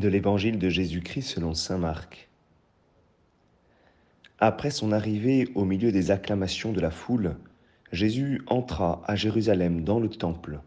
de 0.00 0.08
l'Évangile 0.08 0.58
de 0.58 0.68
Jésus-Christ 0.68 1.22
selon 1.22 1.54
Saint 1.54 1.78
Marc. 1.78 2.28
Après 4.38 4.70
son 4.70 4.92
arrivée 4.92 5.48
au 5.54 5.64
milieu 5.64 5.92
des 5.92 6.10
acclamations 6.10 6.72
de 6.72 6.80
la 6.80 6.90
foule, 6.90 7.36
Jésus 7.92 8.42
entra 8.48 9.02
à 9.06 9.16
Jérusalem 9.16 9.84
dans 9.84 10.00
le 10.00 10.10
temple. 10.10 10.60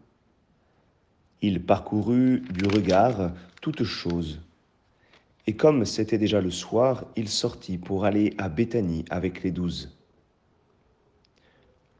Il 1.42 1.62
parcourut 1.64 2.42
du 2.50 2.66
regard 2.66 3.32
toutes 3.60 3.84
choses. 3.84 4.40
Et 5.46 5.54
comme 5.54 5.84
c'était 5.84 6.18
déjà 6.18 6.40
le 6.40 6.50
soir, 6.50 7.06
il 7.16 7.28
sortit 7.28 7.78
pour 7.78 8.04
aller 8.04 8.34
à 8.38 8.48
Béthanie 8.48 9.04
avec 9.10 9.42
les 9.42 9.50
douze. 9.50 9.96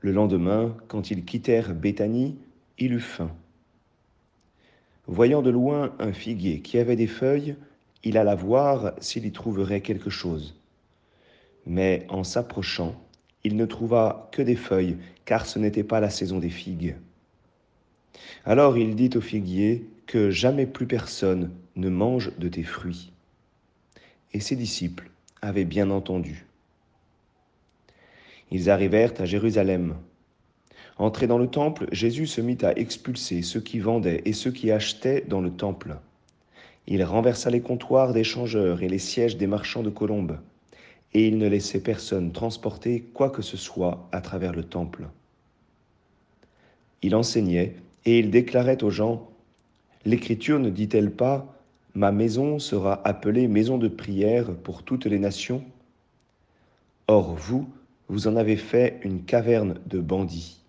Le 0.00 0.12
lendemain, 0.12 0.76
quand 0.89 1.11
ils 1.11 1.25
quittèrent 1.25 1.75
Béthanie, 1.75 2.39
il 2.79 2.93
eut 2.94 3.00
faim. 3.00 3.31
Voyant 5.07 5.43
de 5.43 5.50
loin 5.50 5.95
un 5.99 6.13
figuier 6.13 6.61
qui 6.61 6.79
avait 6.79 6.96
des 6.96 7.07
feuilles, 7.07 7.57
il 8.04 8.17
alla 8.17 8.35
voir 8.35 8.93
s'il 9.00 9.27
y 9.27 9.32
trouverait 9.32 9.81
quelque 9.81 10.11
chose. 10.11 10.58
Mais 11.67 12.07
en 12.08 12.25
s'approchant, 12.25 12.95
il 13.44 13.57
ne 13.57 13.67
trouva 13.67 14.29
que 14.32 14.43
des 14.43 14.57
feuilles, 14.57 14.96
car 15.25 15.46
ce 15.46 15.58
n'était 15.58 15.85
pas 15.85 16.00
la 16.00 16.11
saison 16.11 16.39
des 16.39 16.50
figues. 16.50 16.96
Alors 18.44 18.79
il 18.79 18.94
dit 18.94 19.11
au 19.17 19.21
figuier 19.21 19.86
que 20.07 20.31
jamais 20.31 20.67
plus 20.67 20.86
personne 20.86 21.50
ne 21.77 21.89
mange 21.89 22.32
de 22.39 22.49
tes 22.49 22.64
fruits. 22.64 23.13
Et 24.32 24.41
ses 24.41 24.57
disciples 24.57 25.11
avaient 25.43 25.64
bien 25.64 25.91
entendu. 25.91 26.46
Ils 28.50 28.71
arrivèrent 28.71 29.14
à 29.21 29.25
Jérusalem. 29.25 29.96
Entré 31.00 31.27
dans 31.27 31.39
le 31.39 31.46
temple, 31.46 31.86
Jésus 31.93 32.27
se 32.27 32.42
mit 32.42 32.59
à 32.61 32.78
expulser 32.78 33.41
ceux 33.41 33.62
qui 33.62 33.78
vendaient 33.78 34.20
et 34.27 34.34
ceux 34.34 34.50
qui 34.50 34.70
achetaient 34.70 35.24
dans 35.27 35.41
le 35.41 35.50
temple. 35.50 35.97
Il 36.86 37.02
renversa 37.05 37.48
les 37.48 37.62
comptoirs 37.62 38.12
des 38.12 38.22
changeurs 38.22 38.83
et 38.83 38.88
les 38.91 38.98
sièges 38.98 39.39
des 39.39 39.47
marchands 39.47 39.83
de 39.83 39.89
colombes, 39.89 40.39
et 41.14 41.27
il 41.27 41.39
ne 41.39 41.48
laissait 41.48 41.80
personne 41.80 42.33
transporter 42.33 43.00
quoi 43.14 43.30
que 43.30 43.41
ce 43.41 43.56
soit 43.56 44.06
à 44.12 44.20
travers 44.20 44.52
le 44.52 44.62
temple. 44.62 45.08
Il 47.00 47.17
enseignait 47.17 47.77
et 48.05 48.19
il 48.19 48.30
déclarait 48.30 48.84
aux 48.84 48.91
gens, 48.91 49.27
L'Écriture 50.05 50.58
ne 50.58 50.69
dit-elle 50.69 51.12
pas, 51.12 51.56
Ma 51.94 52.12
maison 52.12 52.58
sera 52.58 53.00
appelée 53.08 53.48
maison 53.48 53.78
de 53.78 53.89
prière 53.89 54.55
pour 54.55 54.83
toutes 54.83 55.06
les 55.06 55.19
nations? 55.19 55.64
Or 57.08 57.34
vous, 57.34 57.67
vous 58.08 58.28
en 58.28 58.36
avez 58.36 58.58
fait 58.58 59.00
une 59.02 59.22
caverne 59.22 59.77
de 59.86 59.98
bandits. 59.98 60.59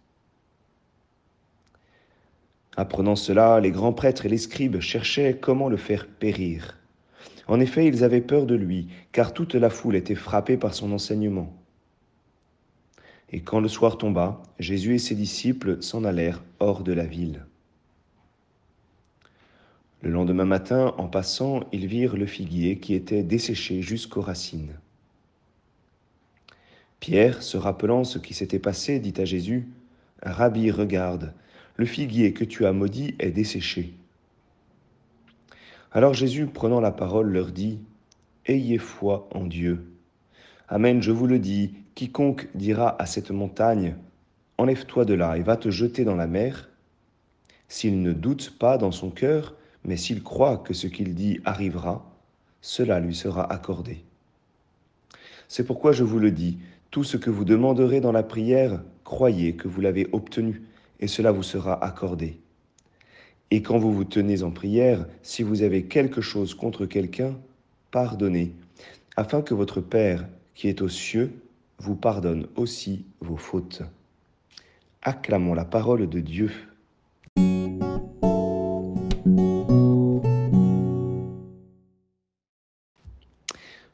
Apprenant 2.77 3.15
cela, 3.15 3.59
les 3.59 3.71
grands 3.71 3.93
prêtres 3.93 4.25
et 4.25 4.29
les 4.29 4.37
scribes 4.37 4.79
cherchaient 4.79 5.37
comment 5.37 5.69
le 5.69 5.77
faire 5.77 6.07
périr. 6.07 6.77
En 7.47 7.59
effet, 7.59 7.85
ils 7.85 8.03
avaient 8.03 8.21
peur 8.21 8.45
de 8.45 8.55
lui, 8.55 8.87
car 9.11 9.33
toute 9.33 9.55
la 9.55 9.69
foule 9.69 9.95
était 9.95 10.15
frappée 10.15 10.57
par 10.57 10.73
son 10.73 10.91
enseignement. 10.93 11.53
Et 13.31 13.41
quand 13.41 13.59
le 13.59 13.67
soir 13.67 13.97
tomba, 13.97 14.41
Jésus 14.59 14.95
et 14.95 14.99
ses 14.99 15.15
disciples 15.15 15.81
s'en 15.81 16.03
allèrent 16.03 16.43
hors 16.59 16.83
de 16.83 16.93
la 16.93 17.05
ville. 17.05 17.45
Le 20.01 20.09
lendemain 20.09 20.45
matin, 20.45 20.95
en 20.97 21.07
passant, 21.07 21.61
ils 21.71 21.87
virent 21.87 22.17
le 22.17 22.25
figuier 22.25 22.79
qui 22.79 22.93
était 22.93 23.23
desséché 23.23 23.81
jusqu'aux 23.81 24.21
racines. 24.21 24.73
Pierre, 26.99 27.43
se 27.43 27.57
rappelant 27.57 28.03
ce 28.03 28.17
qui 28.17 28.33
s'était 28.33 28.59
passé, 28.59 28.99
dit 28.99 29.13
à 29.17 29.25
Jésus, 29.25 29.67
Rabbi, 30.23 30.71
regarde, 30.71 31.33
le 31.77 31.85
figuier 31.85 32.33
que 32.33 32.43
tu 32.43 32.65
as 32.65 32.73
maudit 32.73 33.15
est 33.19 33.31
desséché. 33.31 33.93
Alors 35.91 36.13
Jésus, 36.13 36.47
prenant 36.47 36.79
la 36.79 36.91
parole, 36.91 37.29
leur 37.31 37.51
dit, 37.51 37.79
Ayez 38.45 38.77
foi 38.77 39.27
en 39.33 39.45
Dieu. 39.45 39.85
Amen, 40.69 41.01
je 41.01 41.11
vous 41.11 41.27
le 41.27 41.39
dis, 41.39 41.73
quiconque 41.95 42.47
dira 42.55 43.01
à 43.01 43.05
cette 43.05 43.31
montagne, 43.31 43.95
Enlève-toi 44.57 45.05
de 45.05 45.15
là 45.15 45.37
et 45.37 45.41
va 45.41 45.57
te 45.57 45.71
jeter 45.71 46.03
dans 46.03 46.15
la 46.15 46.27
mer, 46.27 46.69
s'il 47.67 48.01
ne 48.01 48.13
doute 48.13 48.57
pas 48.59 48.77
dans 48.77 48.91
son 48.91 49.09
cœur, 49.09 49.55
mais 49.83 49.97
s'il 49.97 50.21
croit 50.21 50.57
que 50.57 50.73
ce 50.73 50.87
qu'il 50.87 51.15
dit 51.15 51.39
arrivera, 51.45 52.05
cela 52.61 52.99
lui 52.99 53.15
sera 53.15 53.51
accordé. 53.51 54.03
C'est 55.47 55.65
pourquoi 55.65 55.91
je 55.91 56.03
vous 56.03 56.19
le 56.19 56.31
dis, 56.31 56.59
tout 56.91 57.03
ce 57.03 57.17
que 57.17 57.29
vous 57.29 57.43
demanderez 57.43 58.01
dans 58.01 58.11
la 58.11 58.23
prière, 58.23 58.83
croyez 59.03 59.55
que 59.55 59.67
vous 59.67 59.81
l'avez 59.81 60.07
obtenu, 60.11 60.61
et 61.01 61.07
cela 61.07 61.31
vous 61.31 61.43
sera 61.43 61.83
accordé. 61.83 62.39
Et 63.49 63.61
quand 63.61 63.77
vous 63.77 63.91
vous 63.91 64.05
tenez 64.05 64.43
en 64.43 64.51
prière, 64.51 65.05
si 65.23 65.43
vous 65.43 65.61
avez 65.61 65.83
quelque 65.83 66.21
chose 66.21 66.53
contre 66.53 66.85
quelqu'un, 66.85 67.35
pardonnez, 67.91 68.53
afin 69.17 69.41
que 69.41 69.53
votre 69.53 69.81
Père, 69.81 70.25
qui 70.55 70.69
est 70.69 70.81
aux 70.81 70.89
cieux, 70.89 71.33
vous 71.79 71.95
pardonne 71.95 72.47
aussi 72.55 73.05
vos 73.19 73.35
fautes. 73.35 73.81
Acclamons 75.01 75.53
la 75.53 75.65
parole 75.65 76.07
de 76.07 76.19
Dieu. 76.19 76.51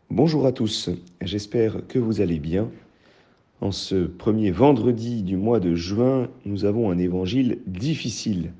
Bonjour 0.09 0.45
à 0.45 0.51
tous, 0.51 0.89
j'espère 1.21 1.87
que 1.87 1.99
vous 1.99 2.21
allez 2.21 2.39
bien. 2.39 2.69
En 3.59 3.71
ce 3.71 4.05
premier 4.05 4.51
vendredi 4.51 5.23
du 5.23 5.35
mois 5.35 5.59
de 5.59 5.73
juin, 5.73 6.29
nous 6.45 6.65
avons 6.65 6.91
un 6.91 6.99
évangile 6.99 7.57
difficile. 7.65 8.51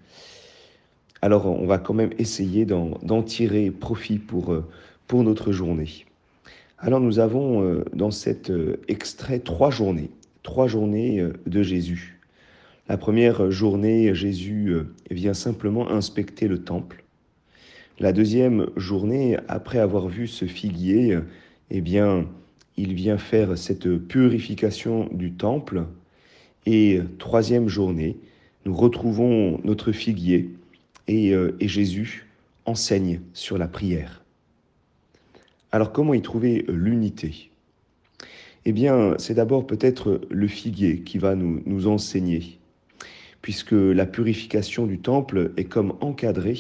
Alors 1.22 1.46
on 1.46 1.68
va 1.68 1.78
quand 1.78 1.94
même 1.94 2.10
essayer 2.18 2.66
d'en 2.66 3.24
tirer 3.24 3.70
profit 3.70 4.18
pour, 4.18 4.54
euh, 4.54 4.66
pour 5.06 5.24
notre 5.24 5.52
journée. 5.52 6.06
Alors 6.80 7.00
nous 7.00 7.20
avons 7.20 7.62
euh, 7.62 7.86
dans 7.94 8.10
cet 8.10 8.50
euh, 8.50 8.78
extrait 8.88 9.38
trois 9.38 9.70
journées, 9.70 10.10
trois 10.42 10.68
journées 10.68 11.24
de 11.46 11.62
Jésus. 11.62 12.20
La 12.90 12.98
première 12.98 13.52
journée, 13.52 14.16
Jésus 14.16 14.74
vient 15.12 15.34
simplement 15.34 15.92
inspecter 15.92 16.48
le 16.48 16.64
temple. 16.64 17.04
La 18.00 18.14
deuxième 18.14 18.68
journée, 18.78 19.38
après 19.48 19.78
avoir 19.78 20.08
vu 20.08 20.28
ce 20.28 20.46
figuier, 20.46 21.20
eh 21.70 21.82
bien, 21.82 22.26
il 22.78 22.94
vient 22.94 23.18
faire 23.18 23.58
cette 23.58 23.98
purification 23.98 25.10
du 25.12 25.34
temple. 25.34 25.86
Et 26.66 27.00
troisième 27.18 27.68
journée, 27.68 28.18
nous 28.66 28.76
retrouvons 28.76 29.60
notre 29.64 29.92
figuier 29.92 30.52
et, 31.08 31.34
euh, 31.34 31.58
et 31.60 31.68
Jésus 31.68 32.28
enseigne 32.66 33.22
sur 33.34 33.58
la 33.58 33.68
prière. 33.68 34.24
Alors 35.72 35.92
comment 35.92 36.14
y 36.14 36.22
trouver 36.22 36.66
l'unité? 36.68 37.50
Eh 38.66 38.74
bien, 38.74 39.16
c'est 39.18 39.34
d'abord 39.34 39.66
peut-être 39.66 40.22
le 40.30 40.48
figuier 40.48 41.00
qui 41.02 41.18
va 41.18 41.36
nous, 41.36 41.62
nous 41.66 41.88
enseigner, 41.88 42.60
puisque 43.42 43.72
la 43.72 44.06
purification 44.06 44.86
du 44.86 45.00
temple 45.00 45.54
est 45.56 45.66
comme 45.66 45.94
encadrée 46.02 46.60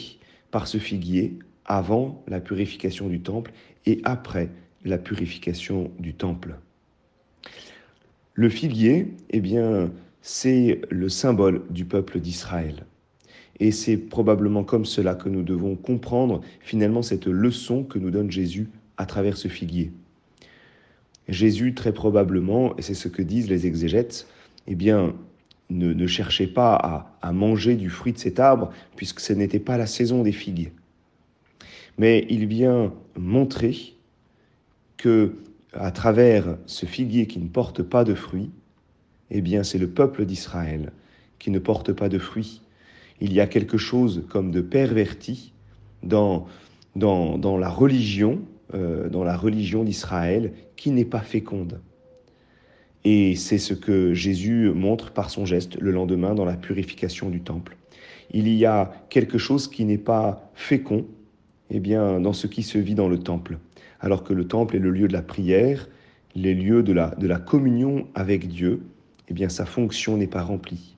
par 0.49 0.67
ce 0.67 0.77
figuier 0.77 1.37
avant 1.65 2.23
la 2.27 2.39
purification 2.39 3.07
du 3.07 3.19
temple 3.19 3.51
et 3.85 3.99
après 4.05 4.49
la 4.87 4.97
purification 4.97 5.91
du 5.99 6.13
temple. 6.13 6.55
Le 8.33 8.49
figuier, 8.49 9.13
eh 9.29 9.39
bien, 9.39 9.91
c'est 10.21 10.81
le 10.89 11.09
symbole 11.09 11.63
du 11.69 11.85
peuple 11.85 12.19
d'Israël. 12.19 12.85
Et 13.59 13.71
c'est 13.71 13.97
probablement 13.97 14.63
comme 14.63 14.85
cela 14.85 15.15
que 15.15 15.29
nous 15.29 15.41
devons 15.41 15.75
comprendre 15.75 16.41
finalement 16.59 17.01
cette 17.01 17.25
leçon 17.25 17.83
que 17.83 17.97
nous 17.97 18.11
donne 18.11 18.29
Jésus 18.29 18.69
à 18.97 19.05
travers 19.05 19.37
ce 19.37 19.47
figuier. 19.47 19.91
Jésus, 21.27 21.73
très 21.73 21.93
probablement, 21.93 22.77
et 22.77 22.81
c'est 22.81 22.93
ce 22.93 23.07
que 23.07 23.21
disent 23.21 23.49
les 23.49 23.65
exégètes, 23.65 24.27
eh 24.67 24.75
bien, 24.75 25.15
ne, 25.69 25.91
ne 25.93 26.07
cherchait 26.07 26.47
pas 26.47 26.75
à, 26.75 27.17
à 27.21 27.31
manger 27.33 27.75
du 27.75 27.89
fruit 27.89 28.13
de 28.13 28.19
cet 28.19 28.39
arbre, 28.39 28.69
puisque 28.95 29.19
ce 29.19 29.33
n'était 29.33 29.59
pas 29.59 29.77
la 29.77 29.87
saison 29.87 30.23
des 30.23 30.31
figues. 30.31 30.71
Mais 31.97 32.25
il 32.29 32.45
vient 32.45 32.93
montrer 33.17 33.96
que 34.97 35.35
à 35.73 35.91
travers 35.91 36.57
ce 36.65 36.85
figuier 36.85 37.27
qui 37.27 37.39
ne 37.39 37.47
porte 37.47 37.83
pas 37.83 38.03
de 38.03 38.13
fruits, 38.13 38.51
eh 39.29 39.41
bien 39.41 39.63
c'est 39.63 39.77
le 39.77 39.89
peuple 39.89 40.25
d'Israël 40.25 40.91
qui 41.39 41.51
ne 41.51 41.59
porte 41.59 41.93
pas 41.93 42.09
de 42.09 42.17
fruits. 42.17 42.61
Il 43.21 43.33
y 43.33 43.39
a 43.39 43.47
quelque 43.47 43.77
chose 43.77 44.23
comme 44.29 44.51
de 44.51 44.61
perverti 44.61 45.53
dans, 46.03 46.47
dans, 46.95 47.37
dans 47.37 47.57
la 47.57 47.69
religion, 47.69 48.41
euh, 48.73 49.09
dans 49.09 49.23
la 49.23 49.37
religion 49.37 49.83
d'Israël 49.83 50.53
qui 50.75 50.91
n'est 50.91 51.05
pas 51.05 51.21
féconde. 51.21 51.79
Et 53.03 53.35
c'est 53.35 53.57
ce 53.57 53.73
que 53.73 54.13
Jésus 54.13 54.71
montre 54.73 55.11
par 55.11 55.29
son 55.29 55.45
geste 55.45 55.79
le 55.79 55.91
lendemain 55.91 56.35
dans 56.35 56.45
la 56.45 56.57
purification 56.57 57.29
du 57.29 57.41
temple. 57.41 57.77
Il 58.31 58.49
y 58.49 58.65
a 58.65 58.91
quelque 59.09 59.37
chose 59.37 59.67
qui 59.69 59.85
n'est 59.85 59.97
pas 59.97 60.51
fécond, 60.55 61.05
eh 61.69 61.79
bien, 61.79 62.19
dans 62.19 62.33
ce 62.33 62.47
qui 62.47 62.63
se 62.63 62.77
vit 62.77 62.95
dans 62.95 63.07
le 63.07 63.19
temple 63.19 63.59
alors 63.99 64.23
que 64.23 64.33
le 64.33 64.47
temple 64.47 64.75
est 64.75 64.79
le 64.79 64.91
lieu 64.91 65.07
de 65.07 65.13
la 65.13 65.21
prière, 65.21 65.89
les 66.35 66.53
lieux 66.53 66.83
de 66.83 66.93
la, 66.93 67.15
de 67.15 67.27
la 67.27 67.39
communion 67.39 68.07
avec 68.15 68.47
Dieu, 68.47 68.81
eh 69.27 69.33
bien 69.33 69.49
sa 69.49 69.65
fonction 69.65 70.17
n'est 70.17 70.27
pas 70.27 70.43
remplie. 70.43 70.97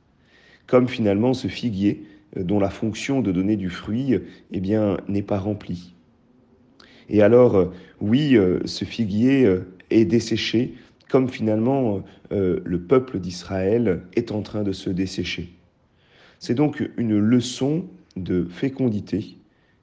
Comme 0.67 0.87
finalement 0.87 1.33
ce 1.33 1.47
figuier 1.47 2.03
euh, 2.37 2.43
dont 2.43 2.59
la 2.59 2.69
fonction 2.69 3.21
de 3.21 3.31
donner 3.31 3.55
du 3.55 3.69
fruit 3.69 4.19
eh 4.51 4.59
bien 4.59 4.97
n'est 5.07 5.23
pas 5.23 5.39
remplie. 5.39 5.95
Et 7.11 7.23
alors, 7.23 7.71
oui, 8.01 8.37
ce 8.65 8.85
figuier 8.85 9.51
est 9.89 10.05
desséché, 10.05 10.75
comme 11.09 11.27
finalement 11.27 12.03
le 12.29 12.77
peuple 12.77 13.17
d'Israël 13.17 14.03
est 14.15 14.31
en 14.31 14.43
train 14.43 14.61
de 14.61 14.73
se 14.73 14.91
dessécher. 14.91 15.49
C'est 16.37 16.53
donc 16.53 16.87
une 16.97 17.17
leçon 17.17 17.85
de 18.15 18.45
fécondité 18.45 19.37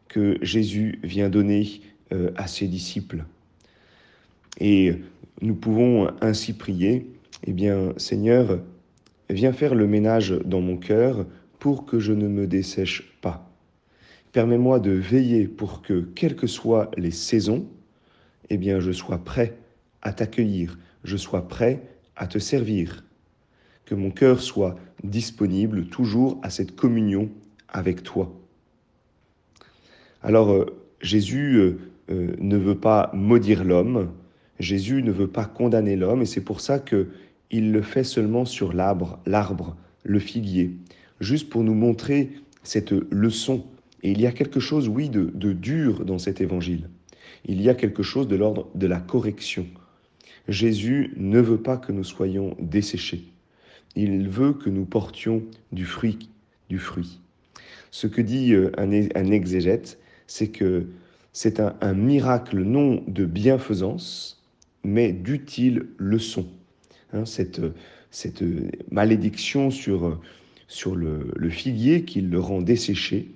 que 0.09 0.39
Jésus 0.41 0.99
vient 1.03 1.29
donner 1.29 1.81
à 2.37 2.47
ses 2.47 2.69
disciples. 2.69 3.25
Et 4.61 4.95
nous 5.41 5.55
pouvons 5.55 6.11
ainsi 6.21 6.53
prier, 6.53 7.11
eh 7.45 7.53
bien 7.53 7.93
Seigneur, 7.97 8.61
viens 9.29 9.53
faire 9.53 9.75
le 9.75 9.87
ménage 9.87 10.31
dans 10.45 10.61
mon 10.61 10.77
cœur 10.77 11.27
pour 11.59 11.85
que 11.85 11.99
je 11.99 12.13
ne 12.13 12.29
me 12.29 12.47
dessèche 12.47 13.13
pas. 13.21 13.51
Permets-moi 14.33 14.81
de 14.81 14.93
veiller 14.93 15.49
pour 15.49 15.83
que, 15.83 16.09
quelles 16.15 16.37
que 16.37 16.47
soient 16.47 16.91
les 16.97 17.11
saisons, 17.11 17.67
eh 18.51 18.57
bien 18.57 18.81
je 18.81 18.93
sois 18.93 19.25
prêt 19.25 19.57
à 20.03 20.13
t'accueillir, 20.13 20.79
je 21.05 21.17
sois 21.17 21.49
prêt 21.49 21.83
à 22.17 22.27
te 22.27 22.39
servir. 22.39 23.05
Que 23.85 23.95
mon 23.95 24.11
cœur 24.11 24.41
soit 24.41 24.77
disponible 25.05 25.87
toujours 25.87 26.39
à 26.43 26.51
cette 26.51 26.75
communion 26.75 27.31
avec 27.69 28.03
toi. 28.03 28.33
Alors 30.23 30.51
euh, 30.51 30.67
Jésus 31.01 31.77
euh, 32.11 32.35
ne 32.39 32.57
veut 32.57 32.79
pas 32.79 33.11
maudire 33.15 33.65
l'homme, 33.65 34.11
Jésus 34.59 35.03
ne 35.03 35.11
veut 35.11 35.29
pas 35.29 35.45
condamner 35.45 35.97
l'homme 35.97 36.23
et 36.23 36.27
c'est 36.27 36.41
pour 36.41 36.61
ça 36.61 36.79
que 36.79 37.09
il 37.51 37.73
le 37.73 37.83
fait 37.83 38.05
seulement 38.05 38.45
sur 38.45 38.73
l'arbre, 38.73 39.21
l'arbre, 39.27 39.77
le 40.03 40.19
figuier, 40.19 40.77
juste 41.21 41.49
pour 41.49 41.63
nous 41.63 41.75
montrer 41.75 42.31
cette 42.63 42.93
leçon. 43.11 43.65
Et 44.03 44.11
il 44.11 44.21
y 44.21 44.27
a 44.27 44.33
quelque 44.33 44.61
chose, 44.61 44.89
oui, 44.89 45.09
de, 45.09 45.53
dur 45.53 46.05
dans 46.05 46.19
cet 46.19 46.41
évangile. 46.41 46.89
Il 47.45 47.63
y 47.63 47.69
a 47.69 47.75
quelque 47.75 48.03
chose 48.03 48.29
de 48.29 48.37
l'ordre 48.37 48.69
de 48.75 48.87
la 48.87 48.99
correction. 48.99 49.67
Jésus 50.49 51.13
ne 51.17 51.41
veut 51.41 51.61
pas 51.61 51.77
que 51.77 51.93
nous 51.93 52.05
soyons 52.05 52.57
desséchés. 52.61 53.25
Il 53.95 54.29
veut 54.29 54.53
que 54.53 54.71
nous 54.71 54.85
portions 54.85 55.43
du 55.73 55.87
fruit, 55.87 56.31
du 56.69 56.79
fruit. 56.79 57.21
Ce 57.91 58.07
que 58.07 58.21
dit 58.21 58.53
euh, 58.53 58.71
un 58.77 59.31
exégète, 59.31 59.99
c'est 60.27 60.49
que 60.49 60.87
c'est 61.39 61.61
un, 61.61 61.93
miracle 61.93 62.63
non 62.63 63.05
de 63.09 63.27
bienfaisance, 63.27 64.43
mais 64.85 65.13
d'utiles 65.13 65.85
leçons. 65.99 66.47
Hein, 67.13 67.27
cette, 67.27 67.61
cette 68.11 68.43
malédiction 68.91 69.71
sur, 69.71 70.19
sur 70.67 70.97
le, 70.97 71.51
figuier 71.51 72.05
qui 72.05 72.23
le 72.23 72.41
rend 72.41 72.63
desséché, 72.63 73.33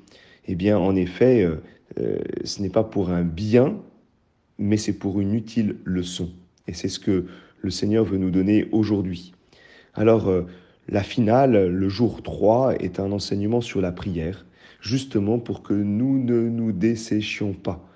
eh 0.46 0.54
bien, 0.54 0.78
en 0.78 0.96
effet, 0.96 1.44
euh, 1.44 1.56
euh, 1.98 2.20
ce 2.42 2.62
n'est 2.62 2.70
pas 2.70 2.84
pour 2.84 3.10
un 3.10 3.22
bien, 3.22 3.76
mais 4.56 4.78
c'est 4.78 4.98
pour 4.98 5.20
une 5.20 5.34
utile 5.34 5.76
leçon. 5.84 6.30
Et 6.68 6.72
c'est 6.72 6.88
ce 6.88 7.00
que 7.00 7.26
le 7.60 7.70
Seigneur 7.70 8.06
veut 8.06 8.16
nous 8.16 8.30
donner 8.30 8.66
aujourd'hui. 8.72 9.34
Alors, 9.92 10.28
euh, 10.28 10.46
la 10.88 11.02
finale, 11.02 11.68
le 11.68 11.88
jour 11.90 12.22
3, 12.22 12.76
est 12.76 12.98
un 12.98 13.12
enseignement 13.12 13.60
sur 13.60 13.82
la 13.82 13.92
prière, 13.92 14.46
justement 14.80 15.38
pour 15.38 15.62
que 15.62 15.74
nous 15.74 16.18
ne 16.18 16.48
nous 16.48 16.72
desséchions 16.72 17.52
pas, 17.52 17.86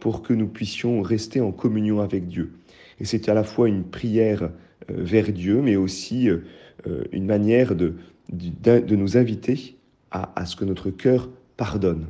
pour 0.00 0.22
que 0.22 0.32
nous 0.32 0.48
puissions 0.48 1.02
rester 1.02 1.40
en 1.40 1.52
communion 1.52 2.00
avec 2.00 2.26
Dieu. 2.26 2.52
Et 2.98 3.04
c'est 3.04 3.28
à 3.28 3.34
la 3.34 3.44
fois 3.44 3.68
une 3.68 3.84
prière 3.84 4.42
euh, 4.42 4.48
vers 4.88 5.32
Dieu, 5.32 5.60
mais 5.62 5.76
aussi 5.76 6.28
euh, 6.28 6.38
euh, 6.86 7.04
une 7.12 7.26
manière 7.26 7.74
de, 7.74 7.94
de, 8.30 8.96
nous 8.96 9.16
inviter 9.16 9.76
à, 10.10 10.32
à 10.40 10.46
ce 10.46 10.56
que 10.56 10.64
notre 10.64 10.90
cœur 10.90 11.28
pardonne. 11.56 12.06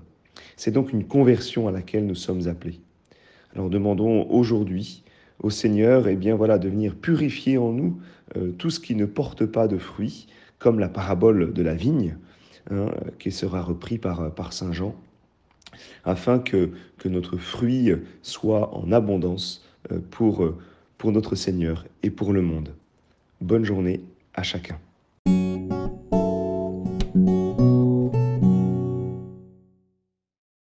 C'est 0.56 0.70
donc 0.70 0.92
une 0.92 1.04
conversion 1.04 1.68
à 1.68 1.72
laquelle 1.72 2.06
nous 2.06 2.14
sommes 2.14 2.48
appelés. 2.48 2.80
Alors 3.54 3.68
demandons 3.68 4.28
aujourd'hui 4.30 5.02
au 5.42 5.50
Seigneur 5.50 6.06
eh 6.06 6.16
bien 6.16 6.36
voilà, 6.36 6.58
de 6.58 6.68
venir 6.68 6.94
purifier 6.94 7.58
en 7.58 7.72
nous 7.72 7.98
tout 8.58 8.70
ce 8.70 8.78
qui 8.78 8.94
ne 8.94 9.06
porte 9.06 9.44
pas 9.44 9.66
de 9.66 9.76
fruits, 9.76 10.28
comme 10.60 10.78
la 10.78 10.88
parabole 10.88 11.52
de 11.52 11.62
la 11.62 11.74
vigne, 11.74 12.16
hein, 12.70 12.86
qui 13.18 13.32
sera 13.32 13.60
repris 13.60 13.98
par, 13.98 14.32
par 14.34 14.52
Saint 14.52 14.72
Jean, 14.72 14.94
afin 16.04 16.38
que, 16.38 16.70
notre 17.06 17.38
fruit 17.38 17.92
soit 18.20 18.74
en 18.76 18.92
abondance 18.92 19.64
pour 20.10 20.52
pour 20.98 21.12
notre 21.12 21.34
Seigneur 21.34 21.86
et 22.02 22.10
pour 22.10 22.34
le 22.34 22.42
monde. 22.42 22.74
Bonne 23.40 23.64
journée 23.64 24.02
à 24.34 24.42
chacun. 24.42 24.78